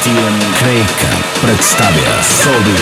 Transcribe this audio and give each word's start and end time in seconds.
Christian 0.00 0.38
Craig 0.58 0.86
przedstawia 1.42 2.22
sobie 2.22 2.74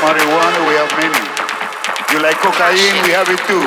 marijuana, 0.00 0.58
we 0.66 0.74
have 0.80 0.92
many. 0.96 1.20
You 2.12 2.18
like 2.24 2.40
cocaine, 2.40 2.96
we 3.04 3.12
have 3.12 3.28
it 3.28 3.40
too. 3.46 3.64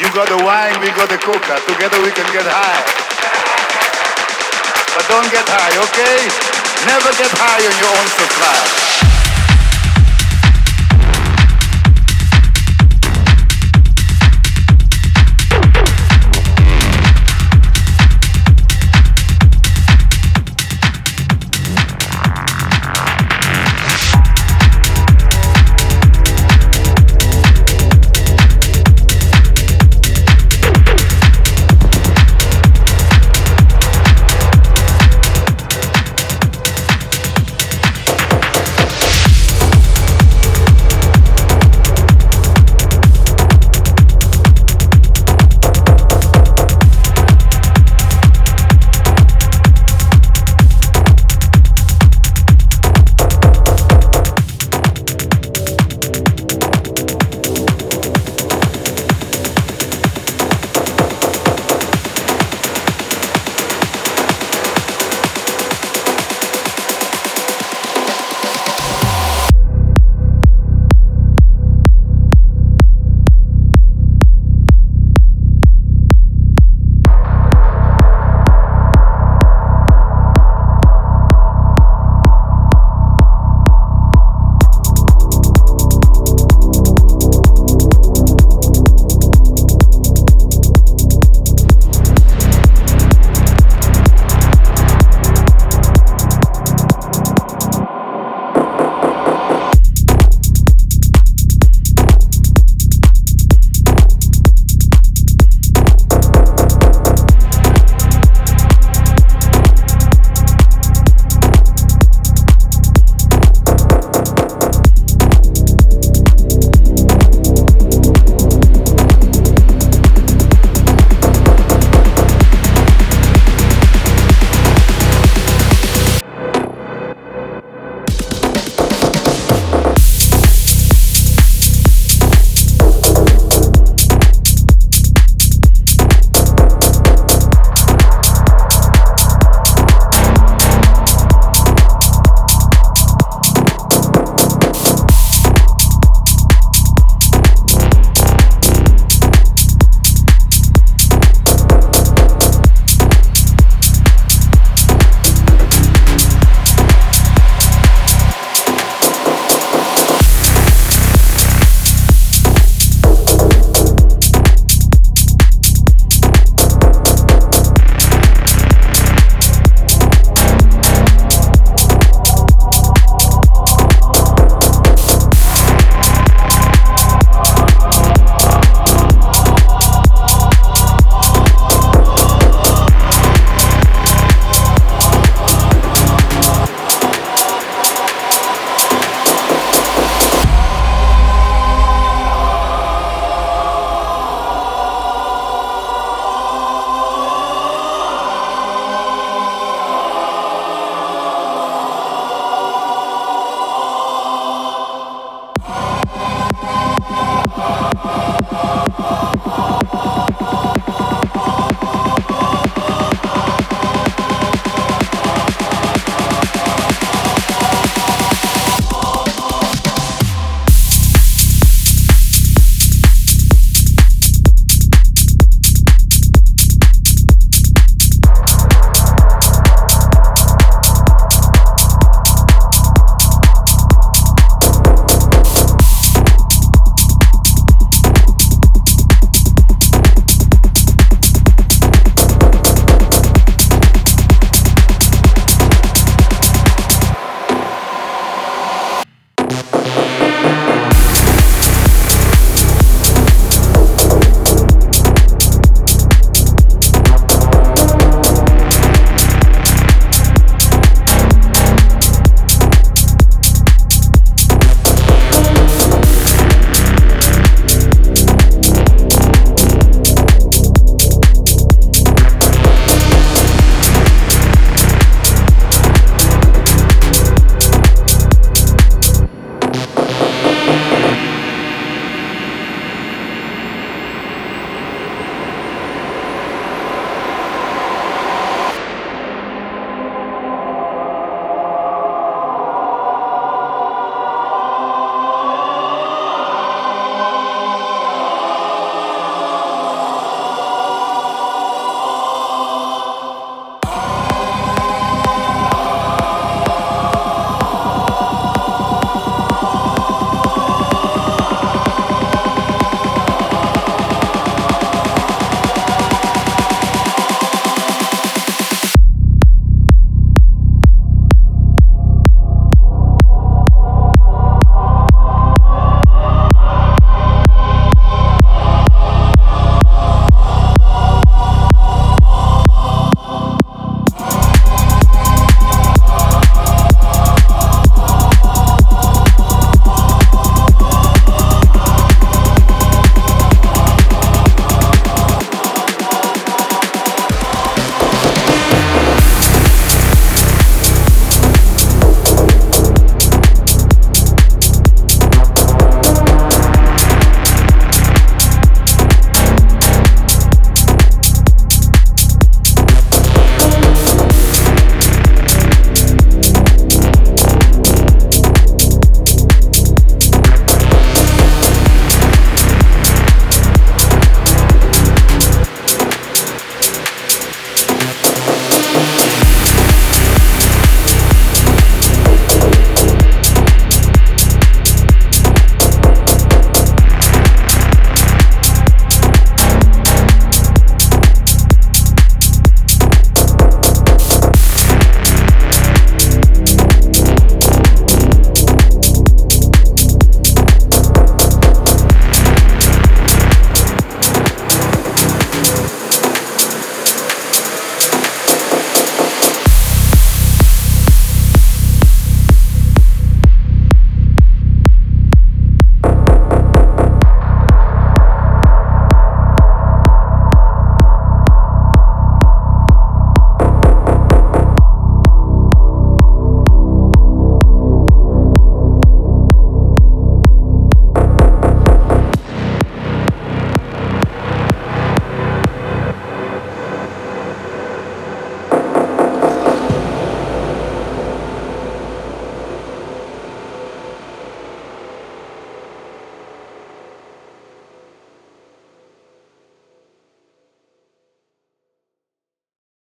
You 0.00 0.08
got 0.16 0.28
the 0.28 0.40
wine, 0.42 0.80
we 0.80 0.88
got 0.96 1.08
the 1.08 1.18
coca. 1.18 1.60
Together 1.68 2.00
we 2.02 2.10
can 2.10 2.26
get 2.32 2.48
high. 2.48 2.82
But 4.96 5.04
don't 5.08 5.30
get 5.30 5.44
high, 5.46 5.76
okay? 5.76 6.18
Never 6.88 7.12
get 7.20 7.30
high 7.38 7.62
on 7.62 7.76
your 7.78 7.92
own 7.92 8.08
supply. 8.18 8.81